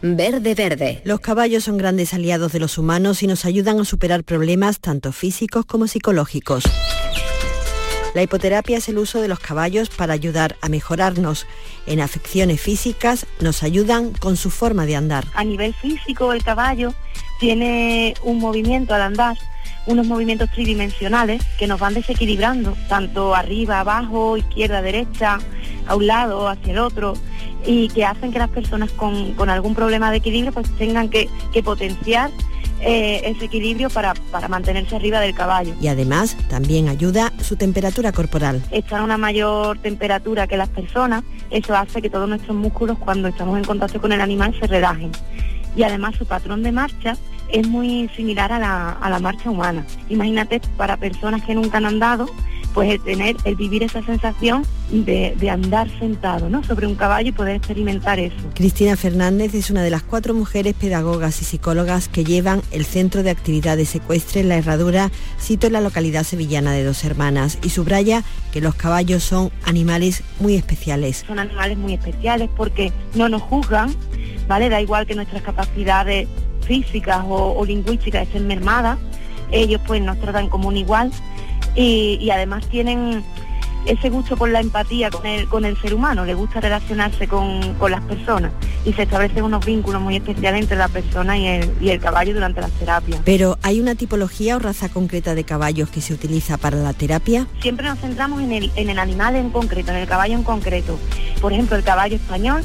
Verde 0.00 0.54
Verde. 0.54 1.02
Los 1.02 1.18
caballos 1.18 1.64
son 1.64 1.76
grandes 1.76 2.14
aliados 2.14 2.52
de 2.52 2.60
los 2.60 2.78
humanos 2.78 3.20
y 3.24 3.26
nos 3.26 3.44
ayudan 3.44 3.80
a 3.80 3.84
superar 3.84 4.22
problemas 4.22 4.78
tanto 4.78 5.10
físicos 5.10 5.66
como 5.66 5.88
psicológicos. 5.88 6.62
La 8.14 8.22
hipoterapia 8.22 8.78
es 8.78 8.88
el 8.88 8.98
uso 8.98 9.20
de 9.20 9.26
los 9.26 9.40
caballos 9.40 9.90
para 9.90 10.12
ayudar 10.12 10.54
a 10.60 10.68
mejorarnos. 10.68 11.48
En 11.86 12.00
afecciones 12.00 12.60
físicas 12.60 13.26
nos 13.40 13.64
ayudan 13.64 14.12
con 14.12 14.36
su 14.36 14.48
forma 14.48 14.86
de 14.86 14.94
andar. 14.94 15.24
A 15.34 15.42
nivel 15.42 15.74
físico, 15.74 16.32
el 16.32 16.44
caballo 16.44 16.94
tiene 17.40 18.14
un 18.22 18.38
movimiento 18.38 18.94
al 18.94 19.02
andar, 19.02 19.36
unos 19.88 20.06
movimientos 20.06 20.50
tridimensionales 20.50 21.42
que 21.58 21.66
nos 21.66 21.80
van 21.80 21.94
desequilibrando, 21.94 22.76
tanto 22.88 23.34
arriba, 23.34 23.80
abajo, 23.80 24.36
izquierda, 24.36 24.82
derecha, 24.82 25.38
a 25.86 25.96
un 25.96 26.06
lado, 26.06 26.48
hacia 26.48 26.72
el 26.72 26.78
otro, 26.78 27.14
y 27.66 27.88
que 27.88 28.04
hacen 28.04 28.30
que 28.30 28.38
las 28.38 28.50
personas 28.50 28.90
con, 28.92 29.32
con 29.32 29.50
algún 29.50 29.74
problema 29.74 30.10
de 30.10 30.18
equilibrio 30.18 30.52
pues 30.52 30.70
tengan 30.76 31.08
que, 31.08 31.28
que 31.52 31.62
potenciar 31.62 32.30
eh, 32.80 33.22
ese 33.24 33.46
equilibrio 33.46 33.90
para, 33.90 34.14
para 34.30 34.46
mantenerse 34.46 34.94
arriba 34.94 35.20
del 35.20 35.34
caballo. 35.34 35.74
Y 35.80 35.88
además 35.88 36.36
también 36.48 36.88
ayuda 36.88 37.32
su 37.42 37.56
temperatura 37.56 38.12
corporal. 38.12 38.62
Estar 38.70 39.00
a 39.00 39.04
una 39.04 39.18
mayor 39.18 39.78
temperatura 39.78 40.46
que 40.46 40.56
las 40.56 40.68
personas, 40.68 41.24
eso 41.50 41.74
hace 41.74 42.00
que 42.00 42.10
todos 42.10 42.28
nuestros 42.28 42.56
músculos 42.56 42.98
cuando 42.98 43.28
estamos 43.28 43.58
en 43.58 43.64
contacto 43.64 44.00
con 44.00 44.12
el 44.12 44.20
animal 44.20 44.54
se 44.60 44.66
relajen. 44.66 45.10
Y 45.74 45.82
además 45.82 46.14
su 46.16 46.26
patrón 46.26 46.62
de 46.62 46.72
marcha 46.72 47.16
es 47.50 47.66
muy 47.66 48.08
similar 48.16 48.52
a 48.52 48.58
la, 48.58 48.90
a 48.92 49.10
la 49.10 49.18
marcha 49.18 49.50
humana. 49.50 49.84
Imagínate 50.08 50.60
para 50.76 50.96
personas 50.96 51.42
que 51.44 51.54
nunca 51.54 51.78
han 51.78 51.86
andado, 51.86 52.26
pues 52.74 52.90
el 52.90 53.00
tener, 53.02 53.36
el 53.44 53.56
vivir 53.56 53.82
esa 53.82 54.02
sensación 54.04 54.64
de, 54.90 55.34
de 55.38 55.50
andar 55.50 55.88
sentado 55.98 56.48
¿no? 56.48 56.62
sobre 56.62 56.86
un 56.86 56.94
caballo 56.94 57.30
y 57.30 57.32
poder 57.32 57.56
experimentar 57.56 58.18
eso. 58.18 58.36
Cristina 58.54 58.96
Fernández 58.96 59.54
es 59.54 59.70
una 59.70 59.82
de 59.82 59.90
las 59.90 60.02
cuatro 60.02 60.34
mujeres 60.34 60.74
pedagogas 60.74 61.40
y 61.42 61.44
psicólogas 61.44 62.08
que 62.08 62.24
llevan 62.24 62.62
el 62.70 62.84
Centro 62.84 63.22
de 63.22 63.30
Actividades 63.30 63.94
Ecuestres 63.94 64.44
La 64.44 64.56
Herradura, 64.56 65.10
sito 65.38 65.66
en 65.66 65.72
la 65.72 65.80
localidad 65.80 66.24
sevillana 66.24 66.72
de 66.72 66.84
Dos 66.84 67.04
Hermanas, 67.04 67.58
y 67.62 67.70
subraya 67.70 68.22
que 68.52 68.60
los 68.60 68.74
caballos 68.74 69.24
son 69.24 69.50
animales 69.64 70.22
muy 70.40 70.54
especiales. 70.54 71.24
Son 71.26 71.38
animales 71.38 71.78
muy 71.78 71.94
especiales 71.94 72.48
porque 72.56 72.92
no 73.14 73.28
nos 73.28 73.42
juzgan, 73.42 73.94
¿vale? 74.46 74.68
Da 74.68 74.80
igual 74.80 75.06
que 75.06 75.14
nuestras 75.14 75.42
capacidades 75.42 76.28
físicas 76.68 77.24
o, 77.26 77.54
o 77.58 77.64
lingüísticas 77.64 78.28
estén 78.28 78.46
mermadas, 78.46 78.98
ellos 79.50 79.80
pues 79.86 80.00
nos 80.02 80.20
tratan 80.20 80.48
como 80.48 80.68
un 80.68 80.76
igual 80.76 81.10
y, 81.74 82.18
y 82.20 82.30
además 82.30 82.66
tienen 82.68 83.24
ese 83.86 84.10
gusto 84.10 84.36
por 84.36 84.50
la 84.50 84.60
empatía 84.60 85.10
con 85.10 85.24
el, 85.26 85.48
con 85.48 85.64
el 85.64 85.80
ser 85.80 85.94
humano, 85.94 86.24
le 86.24 86.34
gusta 86.34 86.60
relacionarse 86.60 87.26
con, 87.26 87.74
con 87.74 87.90
las 87.90 88.02
personas 88.02 88.52
y 88.84 88.92
se 88.92 89.02
establecen 89.02 89.44
unos 89.44 89.64
vínculos 89.64 90.02
muy 90.02 90.16
especiales 90.16 90.62
entre 90.62 90.76
la 90.76 90.88
persona 90.88 91.38
y 91.38 91.46
el, 91.46 91.72
y 91.80 91.88
el 91.90 92.00
caballo 92.00 92.34
durante 92.34 92.60
las 92.60 92.70
terapias. 92.72 93.20
Pero 93.24 93.58
¿hay 93.62 93.80
una 93.80 93.94
tipología 93.94 94.56
o 94.56 94.58
raza 94.58 94.88
concreta 94.88 95.34
de 95.34 95.44
caballos 95.44 95.88
que 95.88 96.00
se 96.00 96.12
utiliza 96.12 96.58
para 96.58 96.76
la 96.76 96.92
terapia? 96.92 97.46
Siempre 97.60 97.88
nos 97.88 97.98
centramos 97.98 98.42
en 98.42 98.52
el, 98.52 98.70
en 98.76 98.90
el 98.90 98.98
animal 98.98 99.36
en 99.36 99.50
concreto, 99.50 99.90
en 99.90 99.98
el 99.98 100.06
caballo 100.06 100.34
en 100.34 100.42
concreto. 100.42 100.98
Por 101.40 101.52
ejemplo, 101.52 101.76
el 101.76 101.82
caballo 101.82 102.16
español, 102.16 102.62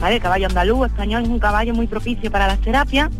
¿vale? 0.00 0.16
el 0.16 0.22
caballo 0.22 0.46
andaluz, 0.46 0.86
español 0.88 1.22
es 1.22 1.28
un 1.28 1.38
caballo 1.38 1.74
muy 1.74 1.86
propicio 1.86 2.30
para 2.30 2.46
las 2.46 2.60
terapias 2.60 3.10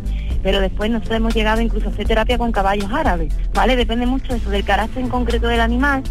pero 0.47 0.61
después 0.61 0.89
nosotros 0.89 1.17
hemos 1.17 1.35
llegado 1.35 1.59
incluso 1.59 1.89
a 1.89 1.91
hacer 1.91 2.07
terapia 2.07 2.37
con 2.37 2.53
caballos 2.53 2.89
árabes, 2.89 3.33
¿vale? 3.53 3.75
Depende 3.75 4.05
mucho 4.05 4.33
eso, 4.33 4.49
del 4.49 4.63
carácter 4.63 5.03
en 5.03 5.09
concreto 5.09 5.49
del 5.49 5.59
animal. 5.59 6.03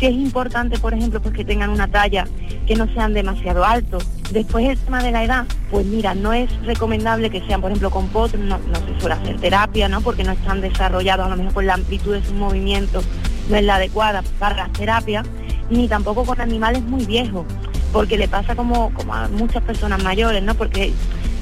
Si 0.00 0.06
es 0.06 0.14
importante, 0.14 0.78
por 0.78 0.94
ejemplo, 0.94 1.20
pues 1.20 1.34
que 1.34 1.44
tengan 1.44 1.68
una 1.68 1.86
talla 1.88 2.26
que 2.66 2.74
no 2.74 2.86
sean 2.94 3.12
demasiado 3.12 3.66
altos. 3.66 4.08
Después 4.30 4.66
el 4.66 4.78
tema 4.78 5.02
de 5.02 5.10
la 5.10 5.24
edad, 5.24 5.44
pues 5.70 5.84
mira, 5.84 6.14
no 6.14 6.32
es 6.32 6.50
recomendable 6.64 7.28
que 7.28 7.42
sean, 7.46 7.60
por 7.60 7.70
ejemplo, 7.70 7.90
con 7.90 8.08
potros, 8.08 8.42
no, 8.42 8.56
se 8.56 8.98
suele 8.98 9.14
hacer 9.14 9.36
terapia, 9.38 9.90
¿no? 9.90 10.00
Porque 10.00 10.24
no 10.24 10.32
están 10.32 10.62
desarrollados, 10.62 11.26
a 11.26 11.28
lo 11.28 11.36
mejor 11.36 11.52
por 11.52 11.64
la 11.64 11.74
amplitud 11.74 12.14
de 12.14 12.24
sus 12.24 12.32
movimientos 12.32 13.04
no 13.50 13.56
es 13.56 13.62
la 13.62 13.74
adecuada 13.74 14.22
para 14.38 14.56
las 14.56 14.72
terapias, 14.72 15.26
ni 15.68 15.86
tampoco 15.86 16.24
con 16.24 16.40
animales 16.40 16.80
muy 16.82 17.04
viejos, 17.04 17.44
porque 17.92 18.16
le 18.16 18.26
pasa 18.26 18.56
como, 18.56 18.90
como 18.94 19.14
a 19.14 19.28
muchas 19.28 19.62
personas 19.62 20.02
mayores, 20.02 20.42
¿no? 20.42 20.54
Porque 20.54 20.94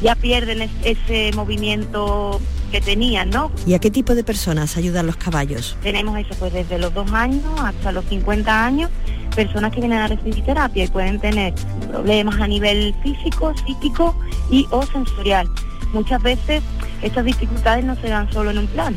ya 0.03 0.15
pierden 0.15 0.63
es- 0.63 0.71
ese 0.85 1.31
movimiento 1.37 2.41
que 2.71 2.81
tenían, 2.81 3.31
¿no? 3.31 3.51
¿Y 3.67 3.75
a 3.75 3.79
qué 3.81 3.91
tipo 3.91 4.15
de 4.15 4.23
personas 4.25 4.77
ayudan 4.77 5.07
los 5.07 5.17
caballos? 5.17 5.77
Tenemos 5.83 6.19
eso 6.19 6.35
pues 6.39 6.53
desde 6.53 6.79
los 6.79 6.95
dos 6.95 7.11
años 7.13 7.43
hasta 7.59 7.91
los 7.93 8.05
50 8.07 8.65
años, 8.65 8.91
personas 9.35 9.73
que 9.73 9.81
vienen 9.81 9.99
a 9.99 10.07
recibir 10.09 10.43
terapia 10.45 10.85
y 10.85 10.89
pueden 10.89 11.19
tener 11.21 11.53
problemas 11.91 12.41
a 12.41 12.47
nivel 12.47 12.95
físico, 13.03 13.53
psíquico 13.67 14.15
y 14.51 14.67
o 14.71 14.83
sensorial. 14.87 15.49
Muchas 15.93 16.23
veces 16.23 16.63
estas 17.03 17.25
dificultades 17.25 17.85
no 17.85 17.97
se 17.97 18.09
dan 18.09 18.31
solo 18.33 18.51
en 18.53 18.59
un 18.59 18.67
plano, 18.69 18.97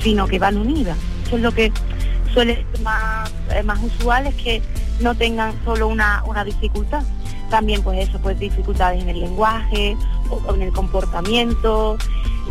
sino 0.00 0.26
que 0.26 0.38
van 0.40 0.56
unidas. 0.56 0.96
Eso 1.26 1.36
es 1.36 1.42
lo 1.42 1.52
que 1.52 1.72
suele 2.32 2.56
ser 2.72 2.80
más, 2.82 3.32
eh, 3.54 3.62
más 3.62 3.78
usual, 3.82 4.26
es 4.26 4.34
que 4.34 4.60
no 5.00 5.14
tengan 5.14 5.52
solo 5.64 5.86
una, 5.86 6.24
una 6.26 6.44
dificultad. 6.44 7.02
También 7.50 7.82
pues 7.82 8.08
eso, 8.08 8.18
pues 8.20 8.38
dificultades 8.40 9.02
en 9.02 9.08
el 9.10 9.20
lenguaje, 9.20 9.96
en 10.54 10.62
el 10.62 10.72
comportamiento, 10.72 11.96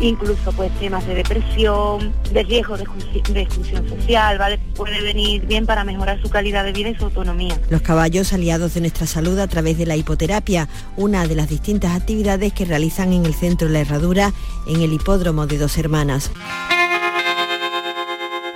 incluso 0.00 0.52
pues 0.52 0.72
temas 0.78 1.06
de 1.06 1.14
depresión, 1.14 2.12
de 2.32 2.42
riesgo 2.42 2.76
de, 2.76 2.84
de 3.32 3.40
exclusión 3.40 3.88
social, 3.88 4.38
¿vale? 4.38 4.58
Puede 4.74 5.00
venir 5.02 5.46
bien 5.46 5.66
para 5.66 5.84
mejorar 5.84 6.20
su 6.20 6.28
calidad 6.28 6.64
de 6.64 6.72
vida 6.72 6.90
y 6.90 6.96
su 6.96 7.04
autonomía. 7.04 7.58
Los 7.70 7.82
caballos 7.82 8.32
aliados 8.32 8.74
de 8.74 8.80
nuestra 8.80 9.06
salud 9.06 9.38
a 9.38 9.46
través 9.46 9.78
de 9.78 9.86
la 9.86 9.96
hipoterapia, 9.96 10.68
una 10.96 11.26
de 11.26 11.34
las 11.34 11.48
distintas 11.48 11.96
actividades 11.96 12.52
que 12.52 12.64
realizan 12.64 13.12
en 13.12 13.24
el 13.26 13.34
centro 13.34 13.68
La 13.68 13.80
Herradura, 13.80 14.32
en 14.66 14.82
el 14.82 14.92
hipódromo 14.92 15.46
de 15.46 15.58
Dos 15.58 15.78
Hermanas. 15.78 16.30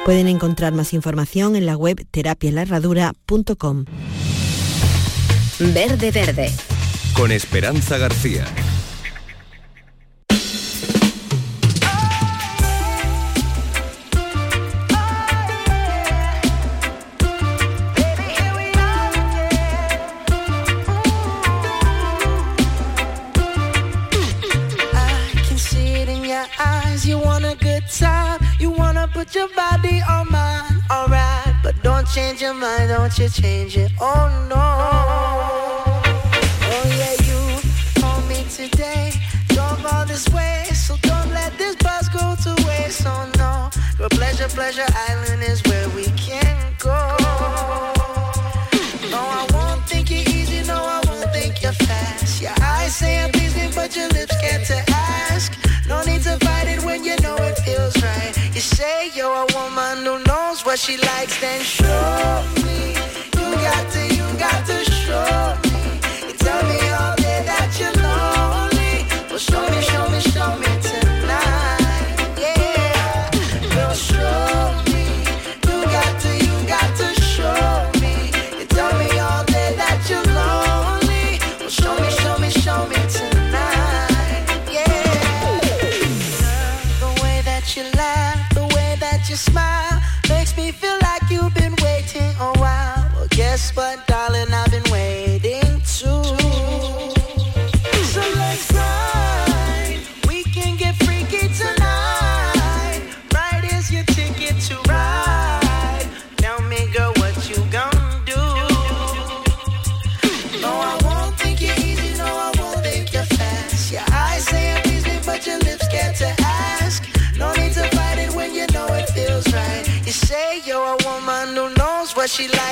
Pueden 0.05 0.29
encontrar 0.29 0.73
más 0.73 0.95
información 0.95 1.55
en 1.55 1.67
la 1.67 1.77
web 1.77 2.07
terapiaslaherradura.com. 2.11 3.85
Verde 5.59 6.11
Verde. 6.13 6.53
Con 7.15 7.33
Esperanza 7.33 7.99
García. 7.99 8.45
Put 29.13 29.35
your 29.35 29.49
body 29.55 30.01
on 30.09 30.31
mine. 30.31 30.83
Alright, 30.91 31.55
but 31.63 31.81
don't 31.83 32.07
change 32.09 32.41
your 32.41 32.55
mind. 32.55 32.89
Don't 32.89 33.17
you 33.19 33.29
change 33.29 33.77
it. 33.77 33.93
Oh 34.01 34.29
no. 34.49 34.57
Oh 36.71 36.85
yeah, 36.99 37.15
you 37.29 37.41
told 38.01 38.27
me 38.29 38.45
today. 38.51 39.13
Drove 39.49 39.85
all 39.93 40.07
this 40.07 40.29
way, 40.31 40.65
so 40.73 40.97
don't 41.03 41.31
let 41.31 41.57
this 41.59 41.77
bus 41.77 42.09
go 42.09 42.35
to 42.45 42.67
waste. 42.67 43.03
Oh 43.07 43.31
no. 43.37 43.71
Your 43.99 44.09
pleasure, 44.11 44.49
pleasure 44.49 44.87
island 45.09 45.43
is 45.43 45.63
where 45.65 45.89
we 45.91 46.08
what 60.79 60.85
she 60.85 60.97
likes, 60.97 61.41
then 61.41 61.61
show 61.63 62.45
me. 62.65 62.95
You 63.37 63.49
got 63.67 63.91
to, 63.93 64.03
you 64.15 64.27
got 64.39 64.67
to 64.67 64.85
show 64.85 65.57
me. 65.71 65.83
You 66.27 66.35
tell 66.35 66.63
me 66.71 66.79
all 66.99 67.17
day 67.17 67.43
that 67.51 67.71
you're 67.79 67.97
lonely. 68.07 69.07
Well, 69.29 69.39
show 69.39 69.65
me, 69.71 69.81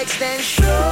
extension. 0.06 0.85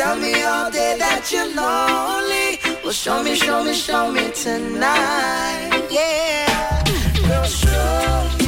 Tell 0.00 0.16
me 0.16 0.32
all 0.44 0.70
day 0.70 0.96
that 0.98 1.30
you're 1.30 1.44
lonely. 1.54 2.58
Well, 2.82 2.90
show 2.90 3.22
me, 3.22 3.34
show 3.34 3.62
me, 3.62 3.74
show 3.74 4.10
me 4.10 4.30
tonight. 4.32 5.88
Yeah, 5.90 6.82
girl, 7.28 7.44
show 7.44 8.38
me. 8.38 8.39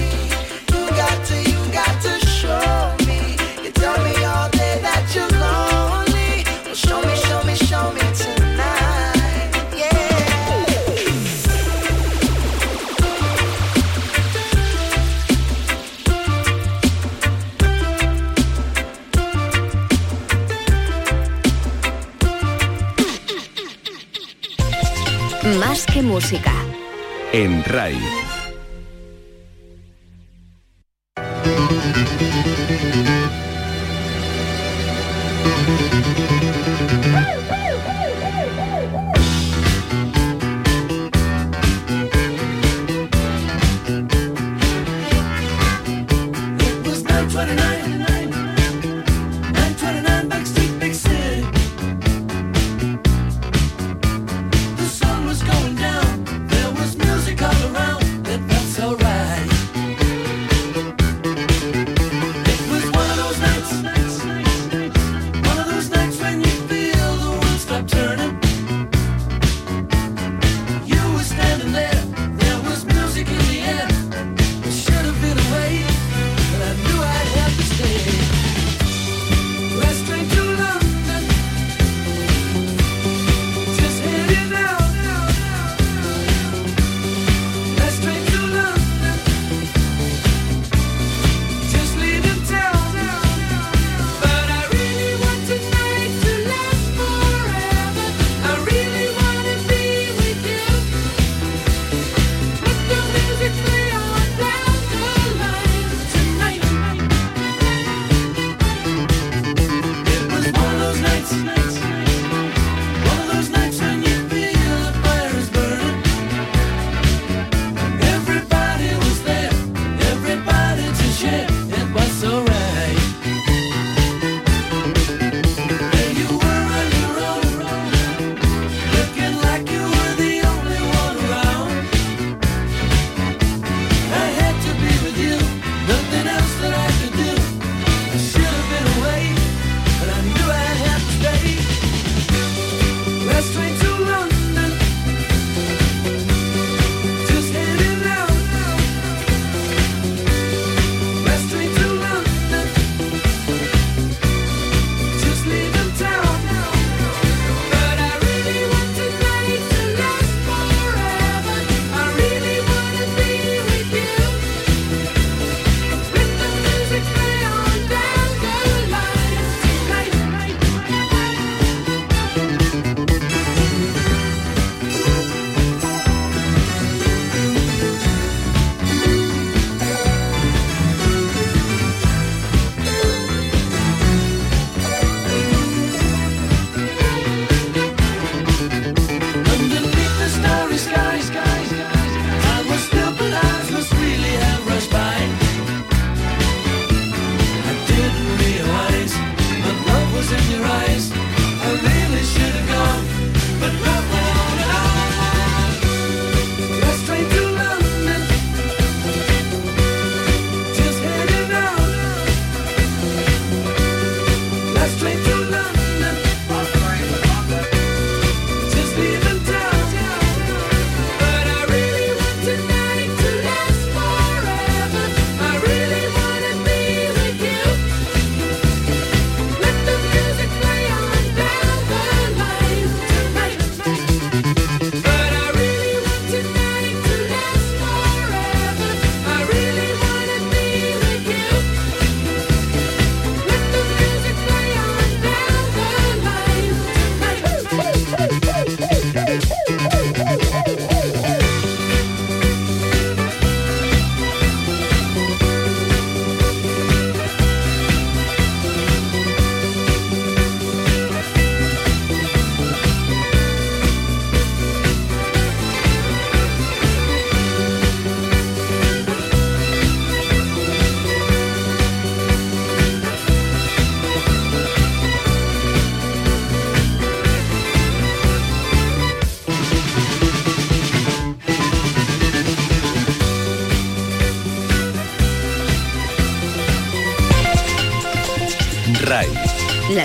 música. 26.03 26.53
En 27.33 27.65
RAI 27.65 28.22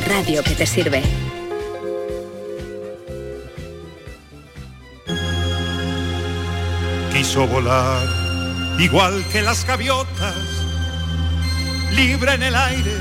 radio 0.08 0.44
que 0.44 0.56
te 0.56 0.66
sirve. 0.66 1.04
quiso 7.14 7.48
volar, 7.48 8.08
igual 8.78 9.26
que 9.32 9.42
las 9.42 9.66
gaviotas, 9.66 10.36
libre 11.96 12.36
en 12.36 12.44
el 12.44 12.56
aire, 12.56 12.96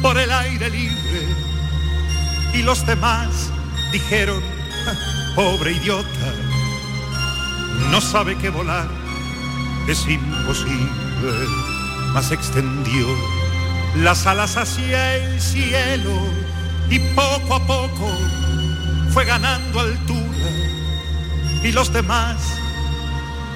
por 0.00 0.16
el 0.16 0.30
aire 0.30 0.70
libre. 0.70 1.26
Y 2.54 2.62
los 2.62 2.86
demás 2.86 3.50
dijeron, 3.90 4.40
"Ah, 4.86 5.32
pobre 5.34 5.72
idiota, 5.72 6.32
no 7.90 8.00
sabe 8.00 8.36
que 8.38 8.50
volar 8.50 8.88
es 9.88 10.06
imposible, 10.06 11.32
mas 12.12 12.30
extendió 12.30 13.06
las 13.96 14.26
alas 14.26 14.56
hacia 14.56 15.16
el 15.16 15.40
cielo 15.40 16.26
y 16.90 16.98
poco 16.98 17.54
a 17.54 17.66
poco 17.66 18.10
fue 19.10 19.24
ganando 19.24 19.80
altura 19.80 20.24
y 21.62 21.72
los 21.72 21.92
demás 21.92 22.36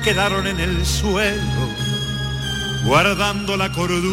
quedaron 0.03 0.47
en 0.47 0.59
el 0.59 0.87
suelo, 0.87 1.69
guardando 2.87 3.57
la 3.57 3.71
cordura. 3.73 4.09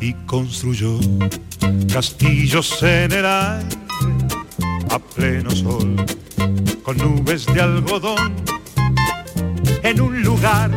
Y 0.00 0.14
construyó 0.26 0.98
castillos 1.92 2.82
en 2.82 3.12
el 3.12 3.26
aire, 3.26 3.76
a 4.90 4.98
pleno 4.98 5.50
sol, 5.50 5.94
con 6.82 6.96
nubes 6.96 7.46
de 7.46 7.60
algodón, 7.60 8.34
en 9.82 10.00
un 10.00 10.22
lugar 10.22 10.70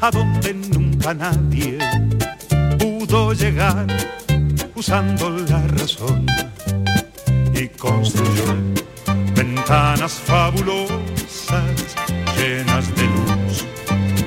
a 0.00 0.10
donde 0.10 0.54
nunca 0.54 1.14
nadie 1.14 1.78
pudo 2.78 3.32
llegar 3.32 3.86
usando 4.74 5.30
la 5.30 5.66
razón 5.68 6.26
y 7.54 7.68
construyó 7.68 8.54
ventanas 9.34 10.12
fabulosas 10.12 11.96
llenas 12.36 12.94
de 12.94 13.04
luz, 13.04 13.66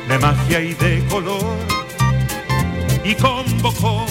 de 0.08 0.20
magia 0.20 0.60
y 0.62 0.74
de 0.74 1.06
color 1.10 1.58
y 3.04 3.16
convocó 3.16 4.06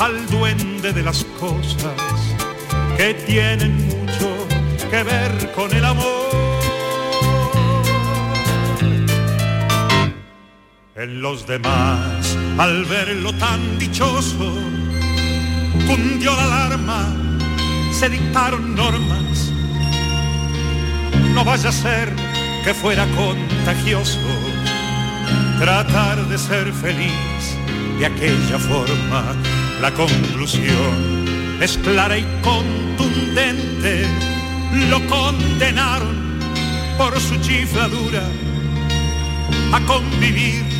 al 0.00 0.26
duende 0.26 0.92
de 0.92 1.02
las 1.02 1.24
cosas 1.38 1.94
que 2.96 3.14
tienen 3.26 3.86
mucho 3.86 4.46
que 4.90 5.02
ver 5.02 5.52
con 5.54 5.72
el 5.72 5.84
amor. 5.84 6.43
En 10.96 11.20
los 11.20 11.44
demás, 11.44 12.38
al 12.56 12.84
verlo 12.84 13.32
tan 13.32 13.80
dichoso, 13.80 14.54
cundió 15.88 16.30
la 16.36 16.44
alarma, 16.44 17.12
se 17.92 18.08
dictaron 18.08 18.76
normas. 18.76 19.50
No 21.34 21.44
vaya 21.44 21.70
a 21.70 21.72
ser 21.72 22.12
que 22.62 22.72
fuera 22.72 23.08
contagioso 23.16 24.20
tratar 25.58 26.28
de 26.28 26.38
ser 26.38 26.72
feliz 26.72 27.58
de 27.98 28.06
aquella 28.06 28.60
forma. 28.60 29.34
La 29.80 29.90
conclusión 29.94 31.58
es 31.60 31.76
clara 31.78 32.18
y 32.18 32.24
contundente. 32.40 34.06
Lo 34.88 35.04
condenaron 35.08 36.38
por 36.96 37.18
su 37.18 37.36
chifladura 37.40 38.22
a 39.72 39.80
convivir 39.86 40.73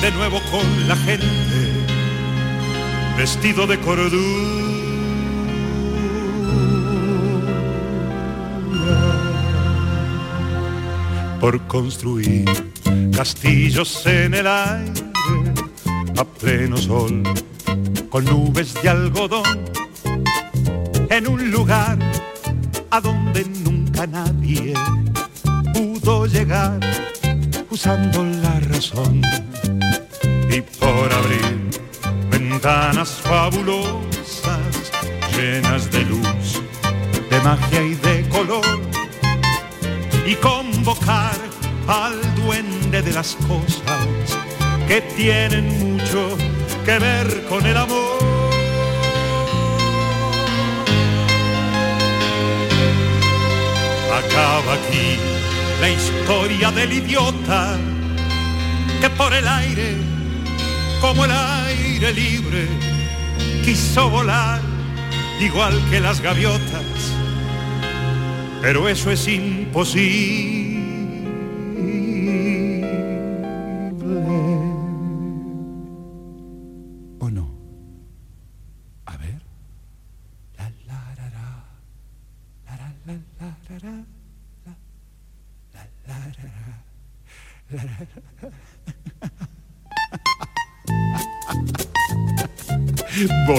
de 0.00 0.10
nuevo 0.12 0.40
con 0.50 0.88
la 0.88 0.96
gente, 0.96 1.26
vestido 3.18 3.66
de 3.66 3.78
cordura. 3.80 4.16
Por 11.38 11.60
construir 11.66 12.44
castillos 13.14 14.06
en 14.06 14.34
el 14.34 14.46
aire, 14.46 14.92
a 16.16 16.24
pleno 16.24 16.78
sol, 16.78 17.22
con 18.08 18.24
nubes 18.24 18.74
de 18.82 18.88
algodón, 18.88 19.64
en 21.10 21.28
un 21.28 21.50
lugar 21.50 21.98
a 22.90 23.00
donde 23.00 23.44
nunca 23.44 24.06
nadie 24.06 24.72
pudo 25.74 26.26
llegar 26.26 26.80
usando 27.70 28.24
la 28.24 28.60
razón 28.60 29.20
y 30.52 30.60
por 30.62 31.12
abrir 31.12 31.70
ventanas 32.30 33.20
fabulosas 33.22 34.92
llenas 35.36 35.90
de 35.90 36.04
luz, 36.04 36.60
de 37.30 37.40
magia 37.40 37.82
y 37.82 37.94
de 37.94 38.28
color 38.28 38.80
y 40.26 40.34
convocar 40.36 41.36
al 41.86 42.34
duende 42.34 43.02
de 43.02 43.12
las 43.12 43.36
cosas 43.48 44.38
que 44.88 45.00
tienen 45.16 45.66
mucho 45.78 46.36
que 46.84 46.98
ver 46.98 47.44
con 47.48 47.64
el 47.64 47.76
amor. 47.76 48.18
Acaba 54.12 54.74
aquí 54.74 55.16
la 55.80 55.90
historia 55.90 56.70
del 56.72 56.92
idiota 56.92 57.78
que 59.00 59.08
por 59.10 59.32
el 59.32 59.48
aire, 59.48 60.09
como 61.00 61.24
el 61.24 61.30
aire 61.30 62.12
libre, 62.12 62.66
quiso 63.64 64.10
volar 64.10 64.60
igual 65.40 65.74
que 65.90 66.00
las 66.00 66.20
gaviotas, 66.20 66.84
pero 68.60 68.88
eso 68.88 69.10
es 69.10 69.26
imposible. 69.26 70.59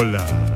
Ra. 0.04 0.51